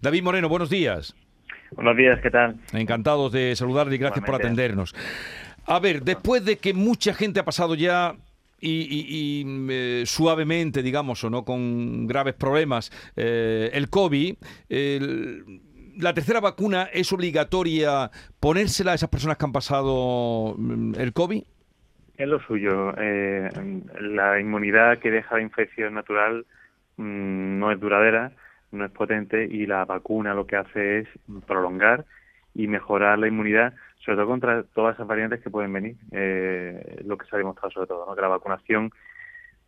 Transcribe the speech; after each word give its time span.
David 0.00 0.22
Moreno, 0.22 0.48
buenos 0.48 0.70
días. 0.70 1.14
Buenos 1.72 1.96
días, 1.96 2.20
¿qué 2.20 2.30
tal? 2.30 2.56
Encantados 2.72 3.32
de 3.32 3.56
saludarle 3.56 3.94
y 3.96 3.98
gracias 3.98 4.24
por 4.24 4.34
atendernos. 4.34 4.94
A 5.66 5.78
ver, 5.78 6.02
después 6.02 6.44
de 6.44 6.58
que 6.58 6.74
mucha 6.74 7.14
gente 7.14 7.40
ha 7.40 7.44
pasado 7.44 7.74
ya 7.74 8.14
y, 8.60 9.44
eh, 9.70 10.02
suavemente, 10.06 10.82
digamos, 10.82 11.24
o 11.24 11.30
no 11.30 11.44
con 11.44 12.06
graves 12.06 12.34
problemas, 12.34 12.90
eh, 13.16 13.70
el 13.72 13.88
COVID, 13.88 14.36
la 15.98 16.14
tercera 16.14 16.40
vacuna 16.40 16.88
es 16.92 17.12
obligatoria 17.12 18.10
ponérsela 18.40 18.92
a 18.92 18.94
esas 18.94 19.08
personas 19.08 19.36
que 19.36 19.44
han 19.44 19.52
pasado 19.52 20.54
mm, 20.56 20.94
el 20.98 21.12
COVID. 21.12 21.42
Es 22.16 22.28
lo 22.28 22.40
suyo. 22.40 22.94
Eh, 22.98 23.50
la 24.00 24.40
inmunidad 24.40 24.98
que 24.98 25.10
deja 25.10 25.36
la 25.36 25.42
infección 25.42 25.94
natural 25.94 26.46
mm, 26.96 27.58
no 27.58 27.72
es 27.72 27.80
duradera, 27.80 28.32
no 28.72 28.84
es 28.84 28.90
potente 28.90 29.44
y 29.44 29.66
la 29.66 29.84
vacuna 29.84 30.34
lo 30.34 30.46
que 30.46 30.56
hace 30.56 31.00
es 31.00 31.08
prolongar 31.46 32.04
y 32.54 32.66
mejorar 32.66 33.18
la 33.18 33.28
inmunidad, 33.28 33.74
sobre 34.04 34.16
todo 34.16 34.26
contra 34.26 34.62
todas 34.64 34.94
esas 34.94 35.06
variantes 35.06 35.40
que 35.40 35.50
pueden 35.50 35.72
venir. 35.72 35.96
Eh, 36.10 37.02
lo 37.04 37.16
que 37.16 37.26
se 37.26 37.36
ha 37.36 37.38
demostrado 37.38 37.70
sobre 37.70 37.86
todo, 37.86 38.06
¿no? 38.06 38.14
que 38.14 38.20
la 38.20 38.28
vacunación 38.28 38.90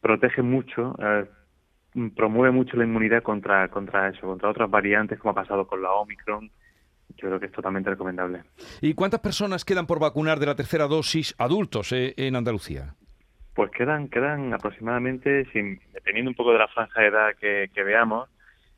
protege 0.00 0.42
mucho, 0.42 0.95
eh, 0.98 1.24
promueve 2.16 2.50
mucho 2.50 2.76
la 2.76 2.84
inmunidad 2.84 3.22
contra, 3.22 3.68
contra 3.68 4.09
eso, 4.09 4.26
contra 4.26 4.50
otras 4.50 4.70
variantes 4.70 5.18
como 5.18 5.32
ha 5.32 5.34
pasado 5.34 5.66
con 5.66 5.80
la 5.80 5.92
Omicron. 5.92 6.50
Yo 7.16 7.28
creo 7.28 7.38
que 7.38 7.46
es 7.46 7.52
totalmente 7.52 7.90
recomendable. 7.90 8.42
¿Y 8.80 8.95
cuántas 8.95 9.20
personas 9.20 9.64
quedan 9.64 9.86
por 9.86 10.00
vacunar 10.00 10.40
de 10.40 10.46
la 10.46 10.56
tercera 10.56 10.88
dosis 10.88 11.34
adultos 11.38 11.92
eh, 11.92 12.12
en 12.16 12.34
Andalucía? 12.34 12.96
Pues 13.54 13.70
quedan, 13.70 14.09
quedan 14.09 14.52
aproximadamente, 14.52 15.46
sin, 15.52 15.80
dependiendo 15.92 16.30
un 16.30 16.34
poco 16.34 16.52
de 16.52 16.59
la 16.59 16.68
franja 16.68 17.00
de 17.00 17.06
edad 17.06 17.28
que, 17.40 17.82
veamos, 17.84 18.28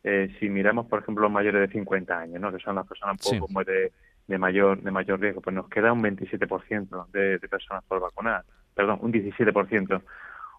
eh, 0.06 0.34
si 0.38 0.48
miramos, 0.48 0.87
por 0.87 1.01
ejemplo, 1.01 1.24
los 1.24 1.33
mayores 1.33 1.60
de 1.60 1.73
50 1.73 2.16
años, 2.16 2.41
¿no? 2.41 2.52
que 2.52 2.59
son 2.59 2.77
las 2.77 2.87
personas 2.87 3.16
un 3.33 3.41
poco 3.41 3.65
de, 3.65 3.92
de, 4.29 4.38
mayor 4.38 4.80
de 4.80 4.91
mayor 4.92 5.20
riesgo, 5.20 5.40
pues 5.40 5.54
nos 5.54 5.68
queda 5.68 5.93
un 5.93 6.02
27% 6.02 7.10
de, 7.10 7.38
de 7.38 7.48
personas 7.48 7.82
por 7.85 8.01
vacunar, 8.01 8.45
perdón, 8.74 9.01
un 9.02 9.13
17% 9.13 10.01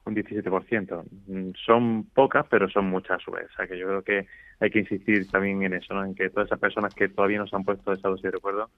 un 0.08 0.16
17%. 0.16 1.04
Mm, 1.28 1.52
son 1.66 2.06
pocas, 2.14 2.46
pero 2.50 2.70
son 2.70 2.90
muchas 2.90 3.18
a 3.18 3.24
su 3.24 3.32
vez. 3.32 3.48
O 3.52 3.56
sea 3.56 3.68
que 3.68 3.78
yo 3.78 3.88
creo 3.88 4.04
que 4.04 4.28
hay 4.60 4.70
que 4.70 4.80
insistir 4.80 5.30
también 5.30 5.62
en 5.64 5.74
eso, 5.74 5.94
¿no? 5.94 6.04
en 6.04 6.16
que 6.16 6.30
todas 6.30 6.48
esas 6.48 6.60
personas 6.60 6.94
que 6.94 7.10
todavía 7.10 7.40
no 7.40 7.48
se 7.48 7.56
han 7.56 7.64
puesto 7.64 7.94
esa 7.94 8.10
dosis 8.10 8.24
de 8.24 8.32
recuerdo 8.32 8.70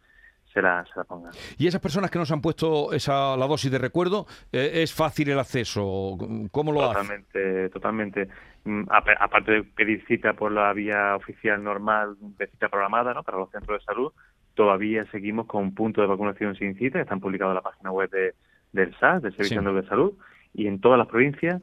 se 0.54 0.62
la, 0.62 0.84
se 0.86 0.92
la 0.96 1.04
pongan. 1.04 1.32
¿Y 1.58 1.68
esas 1.68 1.82
personas 1.82 2.10
que 2.10 2.20
no 2.20 2.26
se 2.26 2.34
han 2.34 2.42
puesto 2.42 2.92
esa, 2.94 3.38
la 3.38 3.48
dosis 3.48 3.72
de 3.72 3.78
recuerdo, 3.78 4.26
eh, 4.52 4.72
es 4.84 4.94
fácil 4.94 5.30
el 5.30 5.40
acceso? 5.40 6.18
¿Cómo 6.52 6.72
lo 6.72 6.82
totalmente, 6.82 7.70
Totalmente, 7.70 8.28
mm, 8.66 8.84
Aparte 8.90 9.52
de 9.52 9.64
pedir 9.64 10.06
cita 10.08 10.34
por 10.34 10.52
la 10.52 10.74
vía 10.74 11.16
oficial 11.16 11.64
normal 11.64 12.16
de 12.20 12.48
cita 12.48 12.70
programada 12.70 13.14
¿no? 13.14 13.24
para 13.24 13.38
los 13.38 13.52
centros 13.52 13.80
de 13.80 13.86
salud, 13.86 14.12
todavía 14.56 15.06
seguimos 15.12 15.46
con 15.46 15.74
punto 15.74 16.02
de 16.02 16.08
vacunación 16.08 16.56
sin 16.56 16.76
cita, 16.76 17.00
están 17.00 17.20
publicados 17.20 17.52
en 17.52 17.56
la 17.56 17.62
página 17.62 17.92
web 17.92 18.10
de, 18.10 18.34
del 18.74 18.96
SAS, 19.00 19.22
del 19.22 19.36
Servicio 19.36 19.62
de 19.62 19.88
Salud, 19.88 20.14
y 20.54 20.68
en 20.68 20.82
todas 20.82 20.98
las 20.98 21.08
provincias 21.08 21.62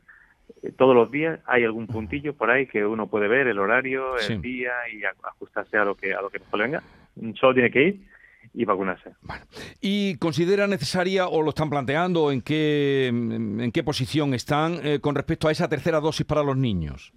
eh, 0.62 0.72
todos 0.72 0.94
los 0.94 1.10
días 1.10 1.40
hay 1.46 1.64
algún 1.64 1.88
puntillo 1.88 2.34
por 2.34 2.50
ahí 2.50 2.66
que 2.66 2.86
uno 2.86 3.08
puede 3.08 3.26
ver 3.26 3.48
el 3.48 3.58
horario, 3.58 4.16
el 4.16 4.40
día 4.40 4.72
y 4.92 5.02
ajustarse 5.04 5.76
a 5.76 5.84
lo 5.84 5.96
que 5.96 6.14
a 6.14 6.22
lo 6.22 6.30
que 6.30 6.38
mejor 6.38 6.60
venga. 6.60 6.82
Solo 7.34 7.54
tiene 7.54 7.70
que 7.70 7.82
ir 7.82 8.15
y 8.56 8.64
vacunarse. 8.64 9.10
¿Y 9.82 10.16
considera 10.16 10.66
necesaria 10.66 11.28
o 11.28 11.42
lo 11.42 11.50
están 11.50 11.68
planteando 11.68 12.32
en 12.32 12.40
qué 12.40 13.08
en 13.08 13.70
qué 13.70 13.84
posición 13.84 14.32
están 14.32 14.78
eh, 14.82 14.98
con 15.00 15.14
respecto 15.14 15.46
a 15.46 15.52
esa 15.52 15.68
tercera 15.68 16.00
dosis 16.00 16.26
para 16.26 16.42
los 16.42 16.56
niños? 16.56 17.12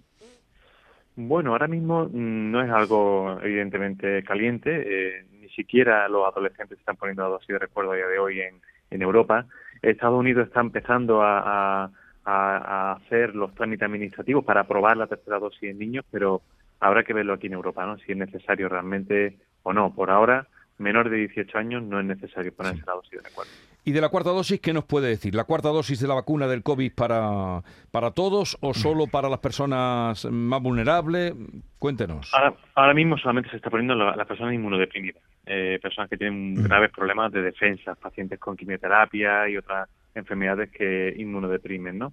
Bueno, 1.16 1.52
ahora 1.52 1.66
mismo 1.66 2.04
mm, 2.04 2.50
no 2.50 2.62
es 2.62 2.70
algo 2.70 3.38
evidentemente 3.42 4.22
caliente. 4.22 4.70
Eh, 4.70 5.24
ni 5.40 5.48
siquiera 5.48 6.06
los 6.08 6.26
adolescentes 6.30 6.78
están 6.78 6.96
poniendo 6.96 7.22
la 7.22 7.30
dosis 7.30 7.48
de 7.48 7.58
recuerdo 7.58 7.92
a 7.92 7.96
día 7.96 8.06
de 8.06 8.18
hoy 8.18 8.40
en, 8.40 8.60
en 8.90 9.02
Europa. 9.02 9.46
Estados 9.82 10.18
Unidos 10.18 10.48
está 10.48 10.60
empezando 10.60 11.22
a, 11.22 11.90
hacer 12.22 13.34
los 13.34 13.52
trámites 13.54 13.86
administrativos 13.86 14.44
para 14.44 14.60
aprobar 14.60 14.96
la 14.96 15.08
tercera 15.08 15.40
dosis 15.40 15.70
en 15.70 15.78
niños, 15.78 16.04
pero 16.12 16.42
habrá 16.78 17.02
que 17.02 17.12
verlo 17.12 17.32
aquí 17.32 17.48
en 17.48 17.54
Europa, 17.54 17.84
¿no? 17.84 17.96
Si 17.98 18.12
es 18.12 18.18
necesario 18.18 18.68
realmente 18.68 19.38
o 19.64 19.72
no. 19.72 19.92
Por 19.92 20.10
ahora, 20.10 20.46
menor 20.80 21.10
de 21.10 21.18
18 21.18 21.58
años 21.58 21.82
no 21.82 22.00
es 22.00 22.06
necesario 22.06 22.52
ponerse 22.52 22.82
la 22.86 22.94
dosis 22.94 23.10
de 23.12 23.28
recuerdo. 23.28 23.52
¿Y 23.84 23.92
de 23.92 24.00
la 24.00 24.10
cuarta 24.10 24.30
dosis 24.30 24.60
qué 24.60 24.72
nos 24.72 24.84
puede 24.84 25.08
decir? 25.08 25.34
¿La 25.34 25.44
cuarta 25.44 25.68
dosis 25.68 26.00
de 26.00 26.08
la 26.08 26.14
vacuna 26.14 26.46
del 26.46 26.62
COVID 26.62 26.92
para, 26.94 27.62
para 27.90 28.10
todos 28.10 28.58
o 28.60 28.74
solo 28.74 29.06
para 29.06 29.28
las 29.28 29.38
personas 29.38 30.26
más 30.26 30.62
vulnerables? 30.62 31.32
Cuéntenos. 31.78 32.30
Ahora, 32.74 32.92
mismo 32.92 33.16
solamente 33.16 33.50
se 33.50 33.56
está 33.56 33.70
poniendo 33.70 33.94
las 33.94 34.16
la 34.16 34.24
personas 34.26 34.52
inmunodeprimidas, 34.54 35.22
eh, 35.46 35.78
personas 35.80 36.10
que 36.10 36.18
tienen 36.18 36.62
graves 36.62 36.90
problemas 36.90 37.32
de 37.32 37.40
defensa, 37.40 37.94
pacientes 37.94 38.38
con 38.38 38.56
quimioterapia 38.56 39.48
y 39.48 39.56
otras 39.56 39.88
enfermedades 40.14 40.70
que 40.70 41.14
inmunodeprimen, 41.16 41.98
¿no? 41.98 42.12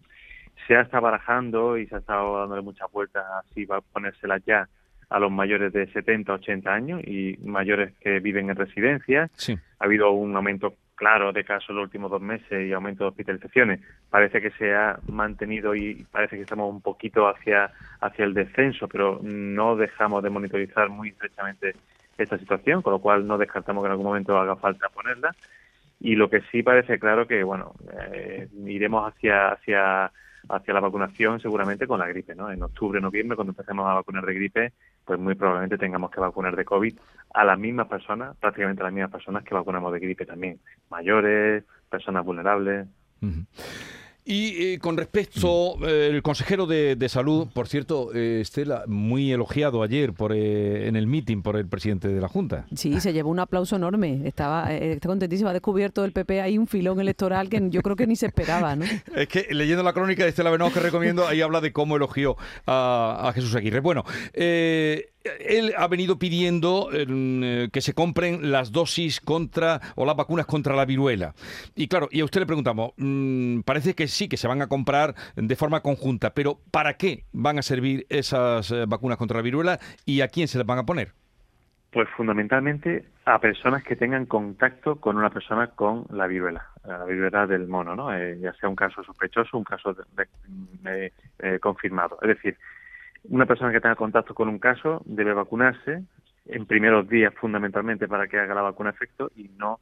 Se 0.67 0.75
ha 0.75 0.81
estado 0.81 1.03
barajando 1.03 1.77
y 1.77 1.85
se 1.87 1.95
ha 1.95 1.99
estado 1.99 2.39
dándole 2.39 2.61
muchas 2.61 2.89
vueltas 2.91 3.25
si 3.53 3.65
va 3.65 3.77
a 3.77 3.81
ponérselas 3.81 4.41
ya 4.45 4.67
a 5.09 5.19
los 5.19 5.31
mayores 5.31 5.71
de 5.73 5.87
70, 5.87 6.33
80 6.33 6.73
años 6.73 7.01
y 7.03 7.37
mayores 7.43 7.93
que 7.99 8.19
viven 8.19 8.49
en 8.49 8.55
residencias. 8.55 9.31
Ha 9.79 9.85
habido 9.85 10.11
un 10.11 10.35
aumento 10.35 10.75
claro 10.95 11.31
de 11.31 11.43
casos 11.43 11.69
en 11.69 11.75
los 11.77 11.83
últimos 11.83 12.09
dos 12.11 12.21
meses 12.21 12.67
y 12.67 12.73
aumento 12.73 13.03
de 13.03 13.09
hospitalizaciones. 13.09 13.79
Parece 14.09 14.41
que 14.41 14.51
se 14.51 14.73
ha 14.75 14.99
mantenido 15.07 15.75
y 15.75 16.05
parece 16.11 16.35
que 16.35 16.41
estamos 16.41 16.69
un 16.69 16.81
poquito 16.81 17.27
hacia, 17.27 17.71
hacia 18.01 18.25
el 18.25 18.33
descenso, 18.33 18.87
pero 18.87 19.19
no 19.21 19.75
dejamos 19.75 20.23
de 20.23 20.31
monitorizar 20.31 20.89
muy 20.89 21.09
estrechamente 21.09 21.75
esta 22.17 22.37
situación, 22.37 22.81
con 22.81 22.93
lo 22.93 22.99
cual 22.99 23.27
no 23.27 23.37
descartamos 23.37 23.83
que 23.83 23.85
en 23.85 23.91
algún 23.91 24.07
momento 24.07 24.37
haga 24.37 24.55
falta 24.55 24.89
ponerla. 24.89 25.35
Y 25.99 26.15
lo 26.15 26.29
que 26.29 26.41
sí 26.51 26.63
parece 26.63 26.99
claro 26.99 27.27
que, 27.27 27.43
bueno, 27.43 27.73
eh, 28.11 28.47
iremos 28.65 29.07
hacia, 29.07 29.49
hacia, 29.49 30.11
hacia 30.49 30.73
la 30.73 30.79
vacunación 30.79 31.39
seguramente 31.39 31.87
con 31.87 31.99
la 31.99 32.07
gripe, 32.07 32.35
¿no? 32.35 32.51
En 32.51 32.61
octubre, 32.61 32.99
noviembre, 32.99 33.35
cuando 33.35 33.51
empecemos 33.51 33.87
a 33.87 33.95
vacunar 33.95 34.25
de 34.25 34.33
gripe, 34.33 34.73
pues 35.07 35.17
muy 35.19 35.35
probablemente 35.35 35.77
tengamos 35.77 36.11
que 36.11 36.19
vacunar 36.19 36.55
de 36.55 36.65
COVID 36.65 36.99
a 37.33 37.45
las 37.45 37.57
mismas 37.57 37.87
personas, 37.87 38.35
prácticamente 38.35 38.81
a 38.81 38.85
las 38.85 38.93
mismas 38.93 39.11
personas 39.11 39.43
que 39.45 39.55
vacunamos 39.55 39.93
de 39.93 39.99
gripe 39.99 40.25
también, 40.25 40.59
mayores, 40.89 41.63
personas 41.89 42.25
vulnerables. 42.25 42.87
Y 44.29 44.73
eh, 44.73 44.79
con 44.79 44.97
respecto, 44.97 45.77
eh, 45.87 46.09
el 46.11 46.21
consejero 46.21 46.65
de, 46.65 47.07
Salud, 47.07 47.47
por 47.53 47.69
cierto, 47.69 48.13
eh, 48.13 48.41
Estela, 48.41 48.83
muy 48.85 49.31
elogiado 49.31 49.81
ayer 49.81 50.11
por 50.11 50.33
en 50.33 50.97
el 50.97 51.07
meeting 51.07 51.41
por 51.41 51.55
el 51.55 51.65
presidente 51.65 52.09
de 52.09 52.19
la 52.19 52.27
Junta. 52.27 52.65
Sí, 52.75 52.99
se 52.99 53.13
llevó 53.13 53.29
un 53.29 53.39
aplauso 53.39 53.77
enorme. 53.77 54.23
Estaba 54.25 54.73
está 54.73 55.07
contentísimo. 55.07 55.49
Ha 55.49 55.53
descubierto 55.53 56.03
el 56.03 56.11
PP 56.11 56.41
ahí 56.41 56.57
un 56.57 56.67
filón 56.67 56.99
electoral 56.99 57.47
que 57.47 57.69
yo 57.69 57.81
creo 57.81 57.95
que 57.95 58.05
ni 58.05 58.17
se 58.17 58.25
esperaba, 58.25 58.75
¿no? 58.75 58.83
es 59.15 59.27
que 59.29 59.47
leyendo 59.51 59.81
la 59.81 59.93
crónica 59.93 60.23
de 60.23 60.29
Estela 60.29 60.51
Benoist 60.51 60.75
que 60.75 60.81
recomiendo, 60.81 61.25
ahí 61.25 61.39
habla 61.39 61.61
de 61.61 61.71
cómo 61.71 61.95
elogió 61.95 62.35
a, 62.65 63.29
a 63.29 63.31
Jesús 63.31 63.55
Aguirre. 63.55 63.79
Bueno, 63.79 64.03
eh, 64.33 65.11
él 65.39 65.73
ha 65.77 65.87
venido 65.87 66.19
pidiendo 66.19 66.89
eh, 66.91 67.69
que 67.71 67.81
se 67.81 67.93
compren 67.93 68.51
las 68.51 68.71
dosis 68.71 69.19
contra 69.21 69.79
o 69.95 70.05
las 70.05 70.15
vacunas 70.15 70.45
contra 70.45 70.75
la 70.75 70.85
viruela. 70.85 71.33
Y 71.75 71.87
claro, 71.87 72.07
y 72.11 72.21
a 72.21 72.25
usted 72.25 72.41
le 72.41 72.45
preguntamos, 72.45 72.91
mm, 72.97 73.61
parece 73.61 73.95
que 73.95 74.07
sí, 74.07 74.27
que 74.27 74.37
se 74.37 74.47
van 74.47 74.61
a 74.61 74.67
comprar 74.67 75.15
de 75.35 75.55
forma 75.55 75.81
conjunta, 75.81 76.33
pero 76.33 76.59
¿para 76.71 76.93
qué 76.93 77.25
van 77.31 77.59
a 77.59 77.61
servir 77.61 78.05
esas 78.09 78.71
eh, 78.71 78.85
vacunas 78.87 79.17
contra 79.17 79.37
la 79.37 79.43
viruela 79.43 79.79
y 80.05 80.21
a 80.21 80.27
quién 80.27 80.47
se 80.47 80.57
las 80.57 80.67
van 80.67 80.79
a 80.79 80.85
poner? 80.85 81.13
Pues 81.91 82.09
fundamentalmente 82.15 83.05
a 83.25 83.39
personas 83.39 83.83
que 83.83 83.95
tengan 83.95 84.25
contacto 84.25 84.97
con 84.97 85.17
una 85.17 85.29
persona 85.29 85.67
con 85.67 86.05
la 86.11 86.27
viruela, 86.27 86.67
la 86.85 87.05
viruela 87.05 87.47
del 87.47 87.67
mono, 87.67 87.95
¿no? 87.95 88.13
Eh, 88.13 88.37
ya 88.39 88.53
sea 88.53 88.69
un 88.69 88.75
caso 88.75 89.03
sospechoso, 89.03 89.57
un 89.57 89.63
caso 89.63 89.95
confirmado. 91.61 92.17
Es 92.21 92.29
decir, 92.29 92.57
una 93.29 93.45
persona 93.45 93.71
que 93.71 93.81
tenga 93.81 93.95
contacto 93.95 94.33
con 94.33 94.47
un 94.49 94.59
caso 94.59 95.01
debe 95.05 95.33
vacunarse 95.33 96.03
en 96.45 96.65
primeros 96.65 97.07
días 97.09 97.33
fundamentalmente 97.35 98.07
para 98.07 98.27
que 98.27 98.39
haga 98.39 98.55
la 98.55 98.61
vacuna 98.61 98.91
efecto 98.91 99.31
y 99.35 99.49
no 99.57 99.79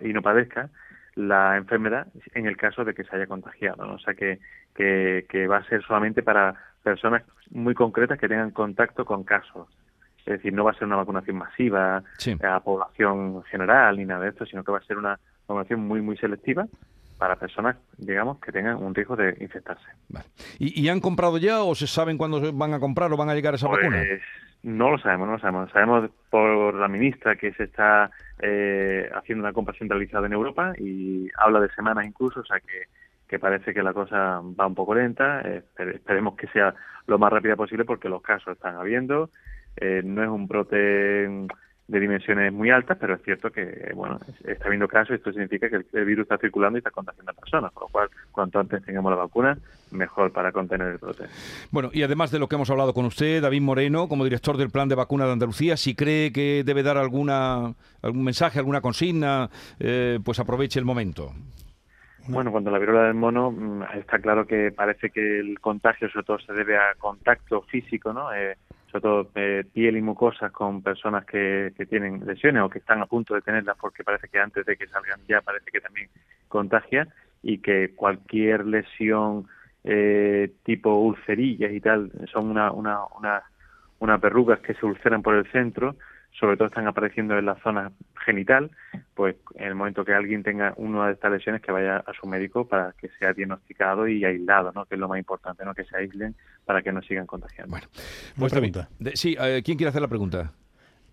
y 0.00 0.12
no 0.12 0.22
padezca 0.22 0.70
la 1.14 1.56
enfermedad 1.56 2.06
en 2.34 2.46
el 2.46 2.56
caso 2.56 2.84
de 2.84 2.94
que 2.94 3.04
se 3.04 3.14
haya 3.14 3.26
contagiado. 3.26 3.84
¿no? 3.84 3.94
O 3.94 3.98
sea 3.98 4.14
que, 4.14 4.40
que, 4.74 5.46
va 5.46 5.58
a 5.58 5.64
ser 5.64 5.82
solamente 5.82 6.22
para 6.22 6.54
personas 6.82 7.22
muy 7.50 7.74
concretas 7.74 8.18
que 8.18 8.28
tengan 8.28 8.50
contacto 8.50 9.04
con 9.04 9.24
casos. 9.24 9.68
Es 10.20 10.36
decir, 10.36 10.54
no 10.54 10.64
va 10.64 10.70
a 10.70 10.74
ser 10.74 10.86
una 10.86 10.96
vacunación 10.96 11.36
masiva 11.36 12.02
a 12.42 12.60
población 12.60 13.42
general 13.44 13.98
ni 13.98 14.06
nada 14.06 14.22
de 14.22 14.30
esto, 14.30 14.46
sino 14.46 14.64
que 14.64 14.72
va 14.72 14.78
a 14.78 14.84
ser 14.84 14.96
una 14.96 15.18
vacunación 15.46 15.80
muy, 15.80 16.00
muy 16.00 16.16
selectiva 16.16 16.66
para 17.18 17.36
personas, 17.36 17.76
digamos, 17.96 18.38
que 18.40 18.52
tengan 18.52 18.76
un 18.76 18.94
riesgo 18.94 19.16
de 19.16 19.36
infectarse. 19.40 19.86
¿Y, 20.58 20.88
han 20.88 21.00
comprado 21.00 21.38
ya 21.38 21.62
o 21.62 21.74
se 21.74 21.86
saben 21.86 22.18
cuándo 22.18 22.52
van 22.52 22.74
a 22.74 22.80
comprar 22.80 23.12
o 23.12 23.16
van 23.16 23.30
a 23.30 23.34
llegar 23.34 23.54
esa 23.54 23.68
pues, 23.68 23.82
vacuna? 23.82 24.02
No 24.62 24.90
lo 24.90 24.98
sabemos, 24.98 25.26
no 25.26 25.34
lo 25.34 25.38
sabemos. 25.38 25.70
Sabemos 25.72 26.10
por 26.30 26.74
la 26.74 26.88
ministra 26.88 27.36
que 27.36 27.52
se 27.52 27.64
está 27.64 28.10
eh, 28.40 29.10
haciendo 29.14 29.44
una 29.44 29.52
compra 29.52 29.74
centralizada 29.78 30.26
en 30.26 30.32
Europa 30.32 30.72
y 30.78 31.28
habla 31.36 31.60
de 31.60 31.68
semanas 31.74 32.06
incluso, 32.06 32.40
o 32.40 32.44
sea 32.44 32.60
que, 32.60 32.88
que 33.28 33.38
parece 33.38 33.74
que 33.74 33.82
la 33.82 33.92
cosa 33.92 34.40
va 34.58 34.66
un 34.66 34.74
poco 34.74 34.94
lenta. 34.94 35.42
esperemos 35.76 36.34
que 36.36 36.46
sea 36.48 36.74
lo 37.06 37.18
más 37.18 37.32
rápida 37.32 37.56
posible 37.56 37.84
porque 37.84 38.08
los 38.08 38.22
casos 38.22 38.54
están 38.54 38.76
habiendo, 38.76 39.30
eh, 39.76 40.02
no 40.04 40.22
es 40.22 40.28
un 40.28 40.46
brote 40.46 41.28
de 41.86 42.00
dimensiones 42.00 42.52
muy 42.52 42.70
altas, 42.70 42.96
pero 42.98 43.14
es 43.14 43.22
cierto 43.22 43.50
que 43.50 43.92
bueno 43.94 44.18
está 44.44 44.66
habiendo 44.66 44.88
casos 44.88 45.10
y 45.10 45.14
esto 45.14 45.32
significa 45.32 45.68
que 45.68 45.76
el, 45.76 46.04
virus 46.04 46.22
está 46.22 46.38
circulando 46.38 46.78
y 46.78 46.80
está 46.80 46.90
contagiando 46.90 47.32
a 47.32 47.34
personas, 47.34 47.72
por 47.72 47.82
lo 47.84 47.88
cual 47.88 48.08
cuanto 48.32 48.58
antes 48.58 48.82
tengamos 48.84 49.10
la 49.10 49.18
vacuna, 49.18 49.58
mejor 49.90 50.32
para 50.32 50.50
contener 50.50 50.88
el 50.88 50.98
brote. 50.98 51.24
Bueno, 51.70 51.90
y 51.92 52.02
además 52.02 52.30
de 52.30 52.38
lo 52.38 52.48
que 52.48 52.54
hemos 52.54 52.70
hablado 52.70 52.94
con 52.94 53.04
usted, 53.04 53.42
David 53.42 53.60
Moreno, 53.60 54.08
como 54.08 54.24
director 54.24 54.56
del 54.56 54.70
Plan 54.70 54.88
de 54.88 54.94
Vacuna 54.94 55.26
de 55.26 55.32
Andalucía, 55.32 55.76
si 55.76 55.94
cree 55.94 56.32
que 56.32 56.62
debe 56.64 56.82
dar 56.82 56.96
alguna 56.96 57.74
algún 58.02 58.24
mensaje, 58.24 58.58
alguna 58.58 58.80
consigna, 58.80 59.50
eh, 59.78 60.18
pues 60.24 60.38
aproveche 60.38 60.78
el 60.78 60.84
momento. 60.86 61.32
Bueno, 62.26 62.50
cuando 62.50 62.70
la 62.70 62.78
viruela 62.78 63.02
del 63.02 63.14
mono 63.14 63.50
mm, 63.50 63.82
está 63.98 64.18
claro 64.18 64.46
que 64.46 64.72
parece 64.72 65.10
que 65.10 65.40
el 65.40 65.60
contagio 65.60 66.08
sobre 66.08 66.24
todo 66.24 66.38
se 66.38 66.52
debe 66.54 66.76
a 66.76 66.94
contacto 66.96 67.62
físico, 67.62 68.12
¿no? 68.12 68.32
Eh, 68.32 68.56
sobre 68.94 69.02
todo 69.02 69.30
eh, 69.34 69.64
piel 69.72 69.96
y 69.96 70.02
mucosas 70.02 70.52
con 70.52 70.80
personas 70.80 71.24
que, 71.24 71.72
tienen 71.90 72.24
lesiones 72.24 72.62
o 72.62 72.68
que 72.68 72.78
están 72.78 73.02
a 73.02 73.06
punto 73.06 73.34
de 73.34 73.40
tenerlas 73.40 73.76
porque 73.80 74.04
parece 74.04 74.28
que 74.28 74.38
antes 74.38 74.64
de 74.64 74.76
que 74.76 74.86
salgan 74.86 75.18
ya 75.28 75.40
parece 75.40 75.68
que 75.72 75.80
también 75.80 76.08
contagia 76.46 77.08
y 77.42 77.58
que 77.58 77.92
cualquier 77.96 78.64
lesión 78.64 79.48
eh, 79.82 80.52
tipo 80.62 80.94
ulcerillas 80.94 81.72
y 81.72 81.80
tal 81.80 82.12
son 82.32 82.50
una, 82.50 82.70
una, 82.70 83.00
una, 83.18 83.42
unas 83.98 84.20
verrugas 84.20 84.60
que 84.60 84.74
se 84.74 84.86
ulceran 84.86 85.22
por 85.22 85.34
el 85.34 85.50
centro 85.50 85.96
sobre 86.38 86.56
todo 86.56 86.68
están 86.68 86.86
apareciendo 86.86 87.38
en 87.38 87.46
la 87.46 87.56
zona 87.62 87.92
genital, 88.24 88.70
pues 89.14 89.36
en 89.54 89.68
el 89.68 89.74
momento 89.74 90.04
que 90.04 90.12
alguien 90.12 90.42
tenga 90.42 90.74
una 90.76 91.06
de 91.06 91.12
estas 91.12 91.30
lesiones 91.30 91.62
que 91.62 91.72
vaya 91.72 91.98
a 91.98 92.12
su 92.12 92.26
médico 92.26 92.66
para 92.66 92.92
que 92.92 93.08
sea 93.18 93.32
diagnosticado 93.32 94.08
y 94.08 94.24
aislado, 94.24 94.72
¿no? 94.72 94.84
que 94.84 94.94
es 94.94 95.00
lo 95.00 95.08
más 95.08 95.18
importante, 95.18 95.64
¿no? 95.64 95.74
que 95.74 95.84
se 95.84 95.96
aíslen 95.96 96.34
para 96.64 96.82
que 96.82 96.92
no 96.92 97.02
sigan 97.02 97.26
contagiando. 97.26 97.70
Bueno, 97.70 97.86
pues 98.36 98.52
pregunta. 98.52 98.88
Sí, 99.14 99.36
eh, 99.38 99.62
¿quién 99.64 99.76
quiere 99.76 99.90
hacer 99.90 100.02
la 100.02 100.08
pregunta? 100.08 100.52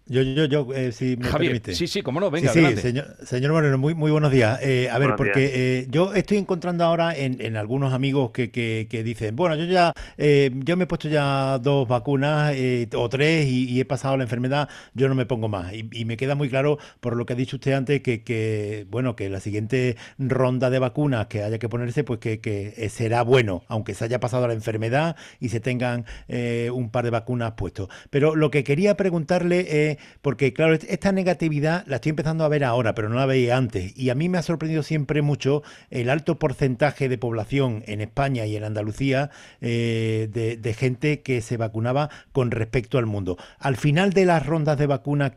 Yo, 0.08 0.24
yo, 0.24 0.46
yo, 0.46 0.68
eh, 0.74 0.92
si 0.92 1.16
me 1.16 1.30
permite. 1.30 1.76
Sí, 1.76 1.88
sí, 1.88 2.02
cómo 2.02 2.20
no, 2.20 2.32
venga, 2.32 2.52
sí, 2.52 2.60
sí, 2.60 2.76
señor, 2.78 3.16
señor, 3.24 3.52
Moreno, 3.52 3.78
muy, 3.78 3.94
muy 3.94 4.12
buenos 4.12 4.32
días. 4.32 4.60
Eh, 4.62 4.90
a 4.90 4.98
ver, 4.98 5.16
porque 5.16 5.52
eh, 5.54 5.88
yo 5.90 6.14
estoy 6.14 6.38
encontrando 6.38 6.84
ahora 6.84 7.16
en, 7.16 7.40
en 7.40 7.56
algunos 7.56 7.94
amigos 7.94 8.32
que, 8.32 8.52
que, 8.52 8.88
que, 8.90 9.04
dicen, 9.04 9.36
bueno, 9.36 9.56
yo 9.56 9.66
ya 9.66 9.94
eh, 10.18 10.52
yo 10.54 10.76
me 10.76 10.84
he 10.84 10.88
puesto 10.88 11.08
ya 11.08 11.60
dos 11.60 11.88
vacunas 11.88 12.52
eh, 12.56 12.90
o 12.94 13.08
tres 13.10 13.48
y, 13.48 13.70
y, 13.70 13.80
he 13.80 13.86
pasado 13.86 14.18
la 14.18 14.24
enfermedad, 14.24 14.68
yo 14.96 15.08
no 15.08 15.16
me 15.16 15.26
pongo 15.26 15.48
más. 15.48 15.72
Y, 15.72 15.88
y, 15.94 16.04
me 16.04 16.18
queda 16.18 16.34
muy 16.36 16.50
claro, 16.50 16.80
por 17.00 17.16
lo 17.16 17.26
que 17.26 17.34
ha 17.34 17.36
dicho 17.38 17.58
usted 17.58 17.74
antes, 17.74 18.02
que, 18.02 18.24
que 18.24 18.88
bueno, 18.90 19.16
que 19.16 19.30
la 19.30 19.40
siguiente 19.40 19.98
ronda 20.18 20.70
de 20.72 20.80
vacunas 20.80 21.28
que 21.28 21.44
haya 21.44 21.60
que 21.60 21.70
ponerse, 21.70 22.04
pues 22.04 22.20
que, 22.20 22.42
que 22.42 22.90
será 22.90 23.22
bueno, 23.22 23.64
aunque 23.68 23.94
se 23.94 24.04
haya 24.06 24.20
pasado 24.20 24.48
la 24.48 24.54
enfermedad 24.54 25.16
y 25.40 25.50
se 25.50 25.60
tengan 25.60 26.06
un 26.74 26.90
par 26.90 27.06
de 27.06 27.12
vacunas 27.12 27.54
puestos. 27.54 27.88
Pero 28.10 28.36
lo 28.36 28.52
que 28.52 28.64
quería 28.64 28.98
preguntarle 28.98 29.92
es 29.92 30.01
porque 30.22 30.54
claro, 30.54 30.74
esta 30.74 31.12
negatividad 31.12 31.84
la 31.88 31.96
estoy 31.98 32.12
empezando 32.12 32.44
a 32.44 32.50
ver 32.50 32.64
ahora, 32.64 32.96
pero 32.96 33.10
no 33.10 33.16
la 33.16 33.26
veía 33.26 33.58
antes. 33.58 33.98
Y 33.98 34.10
a 34.10 34.16
mí 34.16 34.30
me 34.30 34.38
ha 34.38 34.42
sorprendido 34.42 34.84
siempre 34.84 35.22
mucho 35.22 35.64
el 35.90 36.10
alto 36.10 36.40
porcentaje 36.40 37.10
de 37.10 37.18
población 37.18 37.84
en 37.88 38.02
España 38.02 38.46
y 38.46 38.56
en 38.56 38.64
Andalucía 38.64 39.30
eh, 39.62 40.30
de, 40.32 40.74
gente 40.74 41.22
que 41.22 41.42
se 41.42 41.58
vacunaba 41.58 42.10
con 42.32 42.50
respecto 42.50 42.98
al 42.98 43.06
mundo. 43.06 43.38
Al 43.60 43.76
final 43.76 44.14
de 44.14 44.26
las 44.26 44.46
rondas 44.46 44.78
de 44.78 44.88
vacunas 44.88 45.34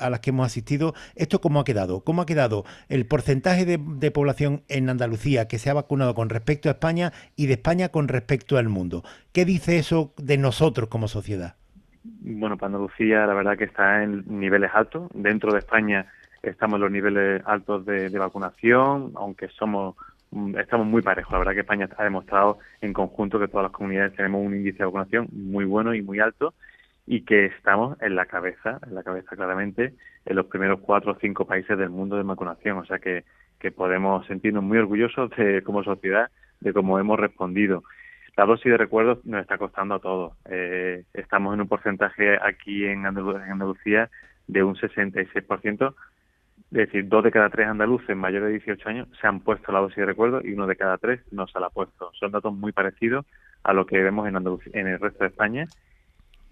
a 0.00 0.10
las 0.10 0.20
que 0.20 0.30
hemos 0.30 0.46
asistido, 0.46 0.94
¿esto 1.14 1.40
cómo 1.40 1.60
ha 1.60 1.64
quedado? 1.64 2.00
¿Cómo 2.04 2.22
ha 2.22 2.26
quedado 2.26 2.64
el 2.88 3.06
porcentaje 3.06 3.64
de 3.66 4.10
población 4.10 4.62
en 4.68 4.88
Andalucía 4.88 5.46
que 5.46 5.58
se 5.58 5.70
ha 5.70 5.74
vacunado 5.74 6.14
con 6.14 6.30
respecto 6.30 6.68
a 6.68 6.72
España 6.72 7.12
y 7.36 7.46
de 7.46 7.54
España 7.54 7.90
con 7.90 8.08
respecto 8.08 8.56
al 8.56 8.68
mundo? 8.68 9.04
¿Qué 9.32 9.44
dice 9.44 9.78
eso 9.78 10.12
de 10.16 10.38
nosotros 10.38 10.88
como 10.88 11.08
sociedad? 11.08 11.56
Bueno, 12.04 12.56
para 12.56 12.68
Andalucía 12.68 13.26
la 13.26 13.34
verdad 13.34 13.56
que 13.56 13.64
está 13.64 14.02
en 14.02 14.24
niveles 14.26 14.70
altos. 14.74 15.08
Dentro 15.14 15.52
de 15.52 15.58
España 15.58 16.06
estamos 16.42 16.76
en 16.76 16.82
los 16.82 16.90
niveles 16.90 17.42
altos 17.44 17.84
de, 17.84 18.08
vacunación, 18.18 19.12
aunque 19.16 19.48
somos 19.48 19.96
mm, 20.30 20.58
estamos 20.58 20.86
muy 20.86 21.02
parejos. 21.02 21.32
La 21.32 21.38
verdad 21.38 21.52
que 21.52 21.60
España 21.60 21.88
ha 21.96 22.04
demostrado 22.04 22.58
en 22.80 22.92
conjunto 22.92 23.38
que 23.38 23.48
todas 23.48 23.64
las 23.64 23.72
comunidades 23.72 24.14
tenemos 24.14 24.44
un 24.44 24.54
índice 24.54 24.78
de 24.78 24.84
vacunación 24.84 25.28
muy 25.32 25.64
bueno 25.64 25.94
y 25.94 26.02
muy 26.02 26.20
alto 26.20 26.54
y 27.06 27.22
que 27.22 27.46
estamos 27.46 28.00
en 28.02 28.14
la 28.14 28.26
cabeza, 28.26 28.78
en 28.86 28.94
la 28.94 29.02
cabeza 29.02 29.34
claramente, 29.34 29.94
en 30.26 30.36
los 30.36 30.46
primeros 30.46 30.80
cuatro 30.80 31.12
o 31.12 31.18
cinco 31.20 31.46
países 31.46 31.78
del 31.78 31.90
mundo 31.90 32.16
de 32.16 32.22
vacunación. 32.22 32.78
O 32.78 32.84
sea 32.84 32.98
que, 32.98 33.24
que 33.58 33.72
podemos 33.72 34.26
sentirnos 34.26 34.62
muy 34.62 34.78
orgullosos 34.78 35.30
de 35.36 35.62
como 35.62 35.82
sociedad 35.82 36.30
de 36.60 36.72
cómo 36.72 36.98
hemos 36.98 37.18
respondido 37.18 37.84
la 38.38 38.46
dosis 38.46 38.70
de 38.70 38.78
recuerdos 38.78 39.18
nos 39.26 39.40
está 39.40 39.58
costando 39.58 39.96
a 39.96 39.98
todos. 39.98 40.32
Eh, 40.48 41.02
estamos 41.12 41.54
en 41.54 41.60
un 41.60 41.66
porcentaje 41.66 42.38
aquí 42.40 42.84
en, 42.84 43.04
Andalucía 43.04 44.10
de 44.46 44.62
un 44.62 44.76
66%, 44.76 45.94
es 46.60 46.70
decir, 46.70 47.08
dos 47.08 47.24
de 47.24 47.32
cada 47.32 47.50
tres 47.50 47.66
andaluces 47.66 48.16
mayores 48.16 48.46
de 48.46 48.58
18 48.58 48.88
años 48.88 49.08
se 49.20 49.26
han 49.26 49.40
puesto 49.40 49.72
la 49.72 49.80
dosis 49.80 49.96
de 49.96 50.06
recuerdo 50.06 50.40
y 50.44 50.52
uno 50.52 50.68
de 50.68 50.76
cada 50.76 50.98
tres 50.98 51.20
no 51.32 51.48
se 51.48 51.58
la 51.58 51.66
ha 51.66 51.70
puesto. 51.70 52.12
Son 52.12 52.30
datos 52.30 52.54
muy 52.54 52.70
parecidos 52.70 53.26
a 53.64 53.72
lo 53.72 53.86
que 53.86 54.00
vemos 54.00 54.28
en, 54.28 54.36
en 54.36 54.86
el 54.86 55.00
resto 55.00 55.24
de 55.24 55.30
España 55.30 55.66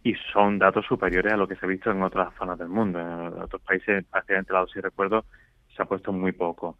y 0.03 0.15
son 0.33 0.59
datos 0.59 0.85
superiores 0.87 1.35
a 1.35 1.37
lo 1.37 1.47
que 1.47 1.55
se 1.55 1.67
ha 1.67 1.69
visto 1.69 1.93
en 1.93 2.03
otras 2.03 2.35
zonas 2.37 2.59
del 2.59 2.69
mundo. 2.69 2.99
En 2.99 3.41
otros 3.41 3.63
países, 3.63 4.05
prácticamente 4.07 4.53
la 4.53 4.61
dosis 4.61 4.75
de 4.75 4.83
recuerdo 4.83 5.25
se 5.77 5.83
ha 5.83 5.87
puesto 5.87 6.13
muy 6.13 6.33
poco. 6.33 6.79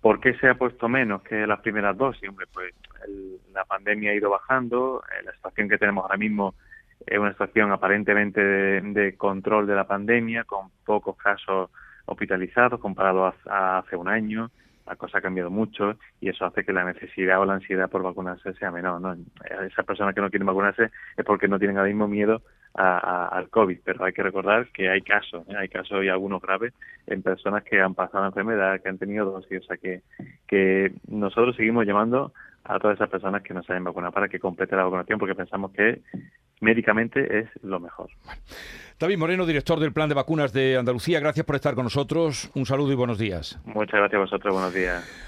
¿Por 0.00 0.20
qué 0.20 0.34
se 0.34 0.48
ha 0.48 0.54
puesto 0.54 0.88
menos 0.88 1.22
que 1.22 1.46
las 1.46 1.60
primeras 1.60 1.96
dosis? 1.96 2.28
Hombre, 2.28 2.46
pues 2.52 2.72
el, 3.06 3.38
la 3.52 3.64
pandemia 3.64 4.12
ha 4.12 4.14
ido 4.14 4.30
bajando, 4.30 5.02
eh, 5.10 5.24
la 5.24 5.32
situación 5.32 5.68
que 5.68 5.78
tenemos 5.78 6.04
ahora 6.04 6.16
mismo 6.16 6.54
es 7.06 7.18
una 7.18 7.32
situación 7.32 7.72
aparentemente 7.72 8.42
de, 8.42 9.16
control 9.16 9.66
de 9.66 9.74
la 9.74 9.86
pandemia, 9.86 10.44
con 10.44 10.68
pocos 10.84 11.16
casos 11.16 11.70
hospitalizados 12.06 12.80
comparado 12.80 13.26
a, 13.26 13.34
a 13.46 13.78
hace 13.78 13.96
un 13.96 14.08
año, 14.08 14.50
la 14.86 14.96
cosa 14.96 15.18
ha 15.18 15.22
cambiado 15.22 15.50
mucho 15.50 15.96
y 16.20 16.28
eso 16.28 16.44
hace 16.46 16.64
que 16.64 16.72
la 16.72 16.84
necesidad 16.84 17.40
o 17.40 17.44
la 17.44 17.54
ansiedad 17.54 17.90
por 17.90 18.02
vacunarse 18.02 18.54
sea 18.54 18.70
menor. 18.70 19.00
¿no? 19.00 19.16
Esas 19.66 19.84
personas 19.84 20.14
que 20.14 20.20
no 20.20 20.30
quieren 20.30 20.46
vacunarse 20.46 20.90
es 21.16 21.24
porque 21.24 21.48
no 21.48 21.58
tienen 21.58 21.76
ahora 21.76 21.88
mismo 21.88 22.08
miedo 22.08 22.42
a, 22.78 22.98
a, 22.98 23.28
al 23.28 23.48
COVID, 23.50 23.78
pero 23.84 24.04
hay 24.04 24.12
que 24.12 24.22
recordar 24.22 24.68
que 24.68 24.88
hay 24.88 25.02
casos, 25.02 25.46
¿eh? 25.48 25.54
hay 25.58 25.68
casos 25.68 26.04
y 26.04 26.08
algunos 26.08 26.40
graves 26.40 26.72
en 27.08 27.22
personas 27.22 27.64
que 27.64 27.80
han 27.80 27.94
pasado 27.94 28.20
la 28.20 28.28
enfermedad, 28.28 28.80
que 28.80 28.88
han 28.88 28.98
tenido 28.98 29.26
dosis, 29.26 29.60
o 29.62 29.66
sea 29.66 29.76
que, 29.76 30.02
que 30.46 30.92
nosotros 31.08 31.56
seguimos 31.56 31.84
llamando 31.86 32.32
a 32.62 32.78
todas 32.78 32.96
esas 32.96 33.10
personas 33.10 33.42
que 33.42 33.52
no 33.52 33.62
se 33.64 33.72
hayan 33.72 33.84
vacunado 33.84 34.12
para 34.12 34.28
que 34.28 34.38
complete 34.38 34.76
la 34.76 34.84
vacunación 34.84 35.18
porque 35.18 35.34
pensamos 35.34 35.72
que 35.72 36.02
médicamente 36.60 37.40
es 37.40 37.48
lo 37.62 37.80
mejor. 37.80 38.10
David 39.00 39.18
Moreno, 39.18 39.46
director 39.46 39.80
del 39.80 39.92
Plan 39.92 40.08
de 40.08 40.14
Vacunas 40.14 40.52
de 40.52 40.76
Andalucía, 40.76 41.18
gracias 41.18 41.46
por 41.46 41.56
estar 41.56 41.74
con 41.74 41.84
nosotros. 41.84 42.50
Un 42.54 42.66
saludo 42.66 42.92
y 42.92 42.96
buenos 42.96 43.18
días. 43.18 43.58
Muchas 43.64 43.98
gracias 43.98 44.18
a 44.18 44.22
vosotros, 44.22 44.54
buenos 44.54 44.74
días. 44.74 45.26